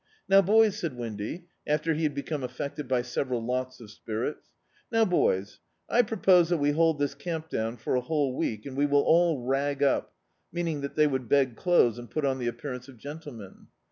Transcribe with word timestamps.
"Now, 0.27 0.41
bojrs," 0.41 0.79
said 0.79 0.97
Windy, 0.97 1.45
after 1.67 1.93
he 1.93 2.01
had 2.01 2.15
become 2.15 2.43
affected 2.43 2.87
by 2.87 3.03
several 3.03 3.45
lots 3.45 3.79
of 3.79 3.91
spirits— 3.91 4.47
"Now, 4.91 5.05
boys, 5.05 5.59
I 5.87 6.01
propose 6.01 6.49
that 6.49 6.57
we 6.57 6.71
hold 6.71 6.97
this 6.97 7.13
camp 7.13 7.49
down 7.51 7.77
for 7.77 7.93
a 7.93 8.01
whole 8.01 8.35
week, 8.35 8.65
and 8.65 8.75
we 8.75 8.87
will 8.87 9.03
all 9.03 9.43
rag 9.43 9.83
up"— 9.83 10.15
mean 10.51 10.69
ing 10.69 10.81
that 10.81 10.95
they 10.95 11.05
would 11.05 11.29
beg 11.29 11.55
clothes 11.55 11.99
and 11.99 12.09
put 12.09 12.25
on 12.25 12.39
the 12.39 12.47
appearance 12.47 12.87
of 12.87 12.97
gentlemen. 12.97 13.67